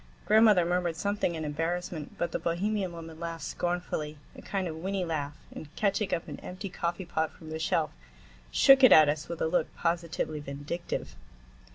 Grandmother 0.25 0.65
murmured 0.65 0.95
something 0.95 1.35
in 1.35 1.45
embarrassment, 1.45 2.17
but 2.17 2.31
the 2.31 2.39
Bohemian 2.39 2.91
woman 2.91 3.19
laughed 3.19 3.43
scornfully, 3.43 4.17
a 4.35 4.41
kind 4.41 4.67
of 4.67 4.77
whinny 4.77 5.05
laugh, 5.05 5.37
and 5.53 5.69
catching 5.75 6.11
up 6.11 6.27
an 6.27 6.39
empty 6.39 6.69
coffee 6.69 7.05
pot 7.05 7.31
from 7.31 7.51
the 7.51 7.59
shelf, 7.59 7.91
shook 8.49 8.83
it 8.83 8.91
at 8.91 9.09
us 9.09 9.29
with 9.29 9.43
a 9.43 9.47
look 9.47 9.71
positively 9.77 10.39
vindictive. 10.39 11.15